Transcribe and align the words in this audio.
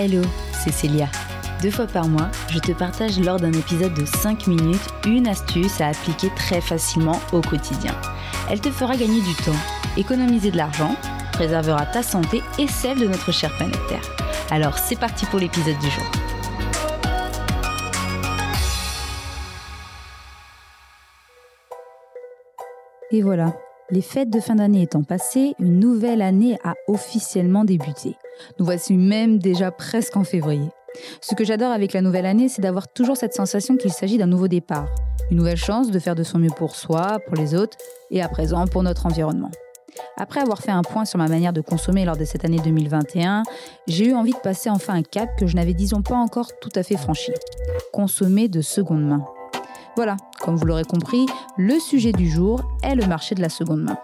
Hello, 0.00 0.22
c'est 0.52 0.70
Célia. 0.70 1.08
Deux 1.60 1.72
fois 1.72 1.88
par 1.88 2.06
mois, 2.06 2.30
je 2.50 2.60
te 2.60 2.70
partage 2.70 3.18
lors 3.18 3.40
d'un 3.40 3.52
épisode 3.52 3.94
de 3.94 4.04
5 4.04 4.46
minutes 4.46 4.86
une 5.04 5.26
astuce 5.26 5.80
à 5.80 5.88
appliquer 5.88 6.30
très 6.36 6.60
facilement 6.60 7.20
au 7.32 7.40
quotidien. 7.40 7.92
Elle 8.48 8.60
te 8.60 8.70
fera 8.70 8.96
gagner 8.96 9.20
du 9.20 9.34
temps, 9.34 9.58
économiser 9.96 10.52
de 10.52 10.56
l'argent, 10.56 10.94
préservera 11.32 11.84
ta 11.86 12.04
santé 12.04 12.42
et 12.60 12.68
celle 12.68 13.00
de 13.00 13.08
notre 13.08 13.32
chère 13.32 13.52
planète 13.56 13.84
Terre. 13.88 14.16
Alors 14.52 14.78
c'est 14.78 15.00
parti 15.00 15.26
pour 15.26 15.40
l'épisode 15.40 15.78
du 15.80 15.90
jour. 15.90 16.04
Et 23.10 23.20
voilà, 23.20 23.52
les 23.90 24.02
fêtes 24.02 24.30
de 24.30 24.40
fin 24.40 24.56
d'année 24.56 24.82
étant 24.82 25.02
passées, 25.02 25.54
une 25.58 25.80
nouvelle 25.80 26.20
année 26.20 26.58
a 26.62 26.74
officiellement 26.88 27.64
débuté. 27.64 28.16
Nous 28.58 28.64
voici 28.64 28.94
même 28.94 29.38
déjà 29.38 29.70
presque 29.70 30.16
en 30.16 30.24
février. 30.24 30.68
Ce 31.20 31.34
que 31.34 31.44
j'adore 31.44 31.72
avec 31.72 31.92
la 31.92 32.02
nouvelle 32.02 32.26
année, 32.26 32.48
c'est 32.48 32.62
d'avoir 32.62 32.88
toujours 32.88 33.16
cette 33.16 33.34
sensation 33.34 33.76
qu'il 33.76 33.92
s'agit 33.92 34.18
d'un 34.18 34.26
nouveau 34.26 34.48
départ, 34.48 34.88
une 35.30 35.38
nouvelle 35.38 35.56
chance 35.56 35.90
de 35.90 35.98
faire 35.98 36.14
de 36.14 36.22
son 36.22 36.38
mieux 36.38 36.50
pour 36.54 36.76
soi, 36.76 37.18
pour 37.26 37.36
les 37.36 37.54
autres 37.54 37.78
et 38.10 38.20
à 38.20 38.28
présent 38.28 38.66
pour 38.66 38.82
notre 38.82 39.06
environnement. 39.06 39.50
Après 40.16 40.40
avoir 40.40 40.60
fait 40.60 40.70
un 40.70 40.82
point 40.82 41.04
sur 41.04 41.18
ma 41.18 41.28
manière 41.28 41.52
de 41.52 41.60
consommer 41.60 42.04
lors 42.04 42.16
de 42.16 42.24
cette 42.24 42.44
année 42.44 42.60
2021, 42.62 43.42
j'ai 43.86 44.08
eu 44.08 44.14
envie 44.14 44.32
de 44.32 44.38
passer 44.38 44.68
enfin 44.68 44.94
un 44.94 45.02
cap 45.02 45.30
que 45.38 45.46
je 45.46 45.56
n'avais 45.56 45.74
disons 45.74 46.02
pas 46.02 46.14
encore 46.14 46.50
tout 46.60 46.70
à 46.74 46.82
fait 46.82 46.96
franchi. 46.96 47.32
Consommer 47.92 48.48
de 48.48 48.60
seconde 48.60 49.04
main. 49.04 49.24
Voilà, 49.98 50.16
comme 50.40 50.54
vous 50.54 50.64
l'aurez 50.64 50.84
compris, 50.84 51.26
le 51.56 51.80
sujet 51.80 52.12
du 52.12 52.30
jour 52.30 52.62
est 52.84 52.94
le 52.94 53.04
marché 53.08 53.34
de 53.34 53.40
la 53.40 53.48
seconde 53.48 53.82
main. 53.82 53.98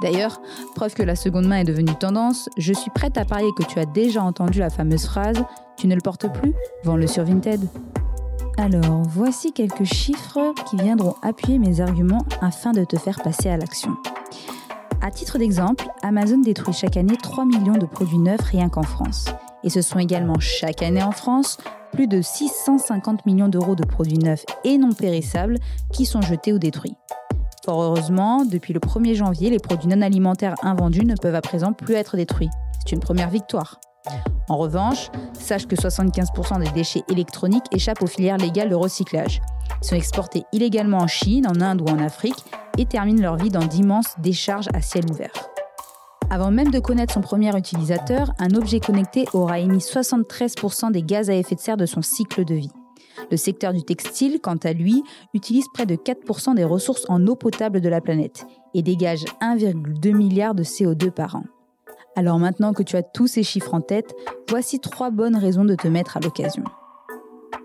D'ailleurs, 0.00 0.40
preuve 0.74 0.94
que 0.94 1.02
la 1.02 1.14
seconde 1.14 1.44
main 1.44 1.58
est 1.58 1.64
devenue 1.64 1.94
tendance, 1.94 2.48
je 2.56 2.72
suis 2.72 2.90
prête 2.90 3.18
à 3.18 3.26
parier 3.26 3.50
que 3.54 3.62
tu 3.62 3.78
as 3.78 3.84
déjà 3.84 4.22
entendu 4.22 4.60
la 4.60 4.70
fameuse 4.70 5.04
phrase 5.04 5.44
Tu 5.76 5.88
ne 5.88 5.94
le 5.94 6.00
portes 6.00 6.32
plus 6.32 6.54
Vends-le 6.84 7.06
sur 7.06 7.24
Vinted. 7.24 7.60
Alors, 8.56 9.02
voici 9.10 9.52
quelques 9.52 9.84
chiffres 9.84 10.54
qui 10.70 10.76
viendront 10.76 11.16
appuyer 11.20 11.58
mes 11.58 11.82
arguments 11.82 12.24
afin 12.40 12.72
de 12.72 12.84
te 12.84 12.96
faire 12.96 13.20
passer 13.20 13.50
à 13.50 13.58
l'action. 13.58 13.94
À 15.02 15.10
titre 15.10 15.36
d'exemple, 15.36 15.86
Amazon 16.02 16.38
détruit 16.38 16.72
chaque 16.72 16.96
année 16.96 17.18
3 17.22 17.44
millions 17.44 17.76
de 17.76 17.84
produits 17.84 18.16
neufs 18.16 18.40
rien 18.40 18.70
qu'en 18.70 18.84
France. 18.84 19.26
Et 19.66 19.70
ce 19.70 19.82
sont 19.82 19.98
également 19.98 20.38
chaque 20.38 20.82
année 20.82 21.02
en 21.02 21.10
France 21.10 21.58
plus 21.92 22.06
de 22.06 22.22
650 22.22 23.26
millions 23.26 23.48
d'euros 23.48 23.74
de 23.74 23.84
produits 23.84 24.18
neufs 24.18 24.44
et 24.64 24.78
non 24.78 24.92
périssables 24.92 25.58
qui 25.92 26.06
sont 26.06 26.22
jetés 26.22 26.52
ou 26.52 26.58
détruits. 26.58 26.94
Fort 27.64 27.82
heureusement, 27.82 28.44
depuis 28.44 28.72
le 28.72 28.78
1er 28.78 29.14
janvier, 29.14 29.50
les 29.50 29.58
produits 29.58 29.88
non 29.88 30.02
alimentaires 30.02 30.54
invendus 30.62 31.04
ne 31.04 31.16
peuvent 31.16 31.34
à 31.34 31.40
présent 31.40 31.72
plus 31.72 31.94
être 31.94 32.16
détruits. 32.16 32.50
C'est 32.78 32.92
une 32.92 33.00
première 33.00 33.28
victoire. 33.28 33.80
En 34.48 34.56
revanche, 34.56 35.10
sache 35.32 35.66
que 35.66 35.74
75% 35.74 36.60
des 36.64 36.70
déchets 36.70 37.02
électroniques 37.10 37.66
échappent 37.72 38.02
aux 38.02 38.06
filières 38.06 38.36
légales 38.36 38.68
de 38.68 38.76
recyclage. 38.76 39.40
Ils 39.82 39.86
sont 39.88 39.96
exportés 39.96 40.44
illégalement 40.52 40.98
en 40.98 41.08
Chine, 41.08 41.44
en 41.48 41.60
Inde 41.60 41.82
ou 41.82 41.90
en 41.90 41.98
Afrique 41.98 42.44
et 42.78 42.86
terminent 42.86 43.22
leur 43.22 43.36
vie 43.36 43.50
dans 43.50 43.64
d'immenses 43.64 44.14
décharges 44.20 44.68
à 44.74 44.80
ciel 44.80 45.04
ouvert. 45.10 45.32
Avant 46.28 46.50
même 46.50 46.70
de 46.70 46.80
connaître 46.80 47.14
son 47.14 47.20
premier 47.20 47.56
utilisateur, 47.56 48.32
un 48.40 48.54
objet 48.56 48.80
connecté 48.80 49.26
aura 49.32 49.60
émis 49.60 49.78
73% 49.78 50.90
des 50.90 51.02
gaz 51.02 51.30
à 51.30 51.34
effet 51.34 51.54
de 51.54 51.60
serre 51.60 51.76
de 51.76 51.86
son 51.86 52.02
cycle 52.02 52.44
de 52.44 52.54
vie. 52.56 52.72
Le 53.30 53.36
secteur 53.36 53.72
du 53.72 53.84
textile, 53.84 54.40
quant 54.40 54.56
à 54.56 54.72
lui, 54.72 55.04
utilise 55.34 55.66
près 55.72 55.86
de 55.86 55.94
4% 55.94 56.54
des 56.54 56.64
ressources 56.64 57.06
en 57.08 57.24
eau 57.26 57.36
potable 57.36 57.80
de 57.80 57.88
la 57.88 58.00
planète 58.00 58.44
et 58.74 58.82
dégage 58.82 59.24
1,2 59.40 60.12
milliard 60.14 60.54
de 60.54 60.64
CO2 60.64 61.10
par 61.10 61.36
an. 61.36 61.44
Alors 62.16 62.38
maintenant 62.38 62.72
que 62.72 62.82
tu 62.82 62.96
as 62.96 63.02
tous 63.02 63.28
ces 63.28 63.44
chiffres 63.44 63.74
en 63.74 63.80
tête, 63.80 64.14
voici 64.48 64.80
trois 64.80 65.10
bonnes 65.10 65.36
raisons 65.36 65.64
de 65.64 65.76
te 65.76 65.86
mettre 65.86 66.16
à 66.16 66.20
l'occasion. 66.20 66.64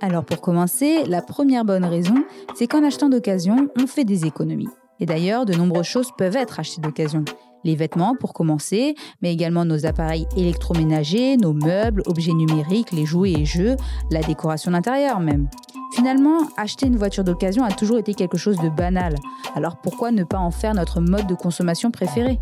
Alors 0.01 0.23
pour 0.23 0.39
commencer, 0.39 1.03
la 1.05 1.21
première 1.21 1.65
bonne 1.65 1.85
raison, 1.85 2.23
c'est 2.55 2.67
qu'en 2.67 2.83
achetant 2.83 3.09
d'occasion, 3.09 3.69
on 3.79 3.87
fait 3.87 4.05
des 4.05 4.25
économies. 4.25 4.69
Et 4.99 5.05
d'ailleurs, 5.05 5.45
de 5.45 5.53
nombreuses 5.53 5.88
choses 5.88 6.11
peuvent 6.16 6.35
être 6.35 6.59
achetées 6.59 6.81
d'occasion 6.81 7.25
les 7.63 7.75
vêtements 7.75 8.16
pour 8.19 8.33
commencer, 8.33 8.95
mais 9.22 9.31
également 9.31 9.66
nos 9.66 9.85
appareils 9.85 10.27
électroménagers, 10.38 11.38
nos 11.38 11.53
meubles, 11.53 12.03
objets 12.05 12.33
numériques, 12.33 12.91
les 12.91 13.05
jouets 13.05 13.33
et 13.33 13.45
jeux, 13.45 13.75
la 14.09 14.22
décoration 14.22 14.72
d'intérieur 14.72 15.19
même. 15.19 15.49
Finalement, 15.94 16.39
acheter 16.57 16.88
une 16.88 16.95
voiture 16.95 17.23
d'occasion 17.23 17.63
a 17.63 17.71
toujours 17.71 17.97
été 17.97 18.13
quelque 18.13 18.38
chose 18.38 18.57
de 18.57 18.69
banal. 18.69 19.16
Alors 19.55 19.75
pourquoi 19.77 20.11
ne 20.11 20.23
pas 20.23 20.39
en 20.39 20.51
faire 20.51 20.73
notre 20.73 21.01
mode 21.01 21.27
de 21.27 21.35
consommation 21.35 21.91
préféré? 21.91 22.39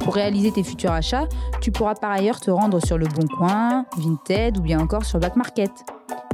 Pour 0.00 0.14
réaliser 0.14 0.50
tes 0.50 0.62
futurs 0.62 0.92
achats, 0.92 1.28
tu 1.60 1.72
pourras 1.72 1.94
par 1.94 2.10
ailleurs 2.10 2.40
te 2.40 2.50
rendre 2.50 2.84
sur 2.84 2.98
le 2.98 3.06
Bon 3.06 3.26
Coin, 3.38 3.84
Vinted 3.96 4.58
ou 4.58 4.62
bien 4.62 4.80
encore 4.80 5.04
sur 5.04 5.18
Back 5.18 5.36
Market. 5.36 5.70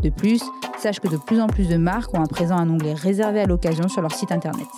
De 0.03 0.11
plus, 0.11 0.43
sache 0.79 1.01
que 1.01 1.09
de 1.09 1.17
plus 1.17 1.41
en 1.41 1.47
plus 1.47 1.69
de 1.69 1.77
marques 1.77 2.13
ont 2.15 2.23
à 2.23 2.27
présent 2.29 2.57
un 2.57 2.69
onglet 2.69 2.95
réservé 2.95 3.41
à 3.41 3.47
l'occasion 3.47 3.89
sur 3.89 4.03
leur 4.03 4.13
site 4.13 4.31
internet. 4.33 4.69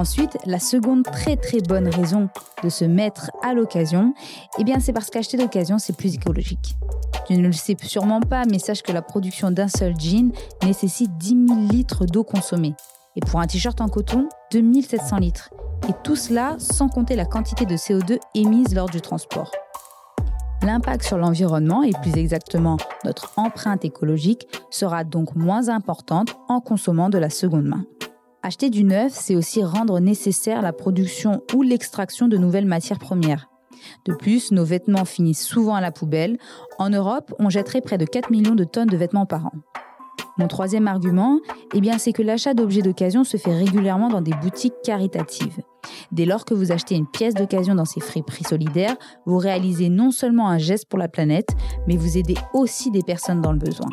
Ensuite, 0.00 0.38
la 0.46 0.58
seconde 0.58 1.02
très 1.02 1.36
très 1.36 1.60
bonne 1.60 1.86
raison 1.86 2.30
de 2.64 2.70
se 2.70 2.86
mettre 2.86 3.30
à 3.42 3.52
l'occasion, 3.52 4.14
eh 4.58 4.64
bien 4.64 4.80
c'est 4.80 4.94
parce 4.94 5.10
qu'acheter 5.10 5.36
d'occasion 5.36 5.78
c'est 5.78 5.94
plus 5.94 6.14
écologique. 6.14 6.74
Tu 7.26 7.34
ne 7.34 7.46
le 7.46 7.52
sais 7.52 7.76
sûrement 7.82 8.22
pas, 8.22 8.44
mais 8.50 8.58
sache 8.58 8.80
que 8.80 8.92
la 8.92 9.02
production 9.02 9.50
d'un 9.50 9.68
seul 9.68 9.92
jean 10.00 10.32
nécessite 10.64 11.18
10 11.18 11.46
000 11.48 11.60
litres 11.70 12.06
d'eau 12.06 12.24
consommée. 12.24 12.72
Et 13.14 13.20
pour 13.20 13.40
un 13.40 13.46
t-shirt 13.46 13.78
en 13.82 13.88
coton, 13.88 14.26
2700 14.52 15.18
litres. 15.18 15.50
Et 15.86 15.92
tout 16.02 16.16
cela 16.16 16.56
sans 16.58 16.88
compter 16.88 17.14
la 17.14 17.26
quantité 17.26 17.66
de 17.66 17.76
CO2 17.76 18.18
émise 18.34 18.74
lors 18.74 18.88
du 18.88 19.02
transport. 19.02 19.52
L'impact 20.62 21.04
sur 21.04 21.18
l'environnement, 21.18 21.82
et 21.82 21.92
plus 22.00 22.16
exactement 22.16 22.78
notre 23.04 23.34
empreinte 23.36 23.84
écologique, 23.84 24.48
sera 24.70 25.04
donc 25.04 25.36
moins 25.36 25.68
importante 25.68 26.36
en 26.48 26.62
consommant 26.62 27.10
de 27.10 27.18
la 27.18 27.28
seconde 27.28 27.66
main. 27.66 27.84
Acheter 28.42 28.70
du 28.70 28.84
neuf, 28.84 29.12
c'est 29.12 29.36
aussi 29.36 29.62
rendre 29.62 30.00
nécessaire 30.00 30.62
la 30.62 30.72
production 30.72 31.42
ou 31.54 31.62
l'extraction 31.62 32.26
de 32.26 32.38
nouvelles 32.38 32.64
matières 32.64 32.98
premières. 32.98 33.50
De 34.06 34.14
plus, 34.14 34.50
nos 34.50 34.64
vêtements 34.64 35.04
finissent 35.04 35.44
souvent 35.44 35.74
à 35.74 35.82
la 35.82 35.92
poubelle. 35.92 36.38
En 36.78 36.88
Europe, 36.88 37.34
on 37.38 37.50
jetterait 37.50 37.82
près 37.82 37.98
de 37.98 38.06
4 38.06 38.30
millions 38.30 38.54
de 38.54 38.64
tonnes 38.64 38.88
de 38.88 38.96
vêtements 38.96 39.26
par 39.26 39.46
an. 39.46 39.52
Mon 40.38 40.48
troisième 40.48 40.88
argument, 40.88 41.38
eh 41.74 41.98
c'est 41.98 42.14
que 42.14 42.22
l'achat 42.22 42.54
d'objets 42.54 42.80
d'occasion 42.80 43.24
se 43.24 43.36
fait 43.36 43.54
régulièrement 43.54 44.08
dans 44.08 44.22
des 44.22 44.32
boutiques 44.32 44.80
caritatives. 44.82 45.60
Dès 46.10 46.24
lors 46.24 46.46
que 46.46 46.54
vous 46.54 46.72
achetez 46.72 46.94
une 46.94 47.06
pièce 47.06 47.34
d'occasion 47.34 47.74
dans 47.74 47.84
ces 47.84 48.00
friperies 48.00 48.44
solidaires, 48.44 48.96
vous 49.26 49.36
réalisez 49.36 49.90
non 49.90 50.10
seulement 50.10 50.48
un 50.48 50.58
geste 50.58 50.88
pour 50.88 50.98
la 50.98 51.08
planète, 51.08 51.48
mais 51.86 51.96
vous 51.98 52.16
aidez 52.16 52.36
aussi 52.54 52.90
des 52.90 53.02
personnes 53.02 53.42
dans 53.42 53.52
le 53.52 53.58
besoin. 53.58 53.88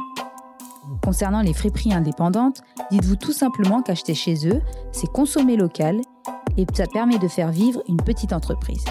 Concernant 1.04 1.42
les 1.42 1.54
friperies 1.54 1.94
indépendantes, 1.94 2.62
dites-vous 2.92 3.16
tout 3.16 3.32
simplement 3.32 3.82
qu'acheter 3.82 4.14
chez 4.14 4.48
eux, 4.48 4.62
c'est 4.92 5.12
consommer 5.12 5.58
local 5.58 6.02
et 6.58 6.66
ça 6.74 6.86
permet 6.86 7.20
de 7.20 7.28
faire 7.28 7.52
vivre 7.52 7.82
une 7.88 7.98
petite 7.98 8.34
entreprise. 8.34 8.84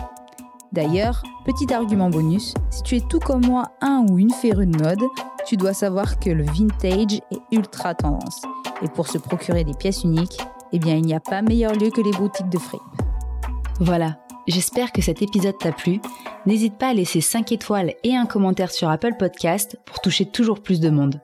D'ailleurs, 0.73 1.23
petit 1.45 1.73
argument 1.73 2.11
bonus, 2.11 2.55
si 2.71 2.83
tu 2.83 2.97
es 2.97 3.01
tout 3.01 3.21
comme 3.21 3.47
moi 3.47 3.71
un 3.81 4.05
ou 4.09 4.19
une 4.19 4.31
férue 4.31 4.67
de 4.67 4.83
mode, 4.83 5.03
tu 5.47 5.57
dois 5.57 5.73
savoir 5.73 6.19
que 6.19 6.31
le 6.31 6.45
vintage 6.45 7.21
est 7.31 7.41
ultra 7.53 7.95
tendance. 7.95 8.43
Et 8.83 8.89
pour 8.89 9.07
se 9.07 9.19
procurer 9.19 9.65
des 9.65 9.75
pièces 9.75 10.05
uniques, 10.05 10.39
eh 10.73 10.79
bien 10.79 10.97
il 10.97 11.03
n'y 11.03 11.15
a 11.15 11.21
pas 11.21 11.43
meilleur 11.43 11.73
lieu 11.73 11.91
que 11.91 12.01
les 12.01 12.11
boutiques 12.11 12.51
de 12.51 12.59
fripe. 12.59 12.81
Voilà, 13.81 14.19
j'espère 14.47 14.93
que 14.93 15.03
cet 15.03 15.23
épisode 15.23 15.57
t'a 15.59 15.73
plu. 15.73 16.01
N'hésite 16.47 16.79
pas 16.79 16.89
à 16.89 16.95
laisser 16.95 17.21
5 17.21 17.53
étoiles 17.53 17.95
et 18.05 18.17
un 18.17 18.27
commentaire 18.27 18.71
sur 18.71 18.89
Apple 18.89 19.15
Podcast 19.19 19.79
pour 19.85 20.01
toucher 20.01 20.27
toujours 20.27 20.63
plus 20.63 20.81
de 20.81 20.91
monde. 20.91 21.21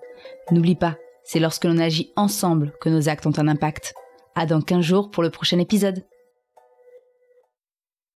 N'oublie 0.50 0.74
pas, 0.74 0.96
c'est 1.24 1.40
lorsque 1.40 1.64
l'on 1.64 1.78
agit 1.78 2.12
ensemble 2.16 2.72
que 2.80 2.88
nos 2.88 3.08
actes 3.08 3.26
ont 3.26 3.38
un 3.38 3.48
impact. 3.48 3.94
À 4.34 4.46
dans 4.46 4.60
15 4.60 4.80
jours 4.84 5.10
pour 5.10 5.22
le 5.22 5.30
prochain 5.30 5.58
épisode. 5.58 6.04